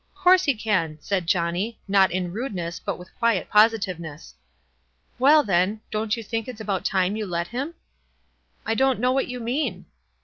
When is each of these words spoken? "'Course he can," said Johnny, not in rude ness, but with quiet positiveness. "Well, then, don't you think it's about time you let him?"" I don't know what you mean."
"'Course 0.15 0.45
he 0.45 0.55
can," 0.55 0.97
said 0.99 1.27
Johnny, 1.27 1.77
not 1.87 2.09
in 2.11 2.31
rude 2.33 2.55
ness, 2.55 2.79
but 2.79 2.97
with 2.97 3.15
quiet 3.19 3.47
positiveness. 3.51 4.33
"Well, 5.19 5.43
then, 5.43 5.81
don't 5.91 6.17
you 6.17 6.23
think 6.23 6.47
it's 6.47 6.59
about 6.59 6.83
time 6.83 7.15
you 7.15 7.27
let 7.27 7.49
him?"" 7.49 7.75
I 8.65 8.73
don't 8.73 8.99
know 8.99 9.11
what 9.11 9.27
you 9.27 9.39
mean." 9.39 9.85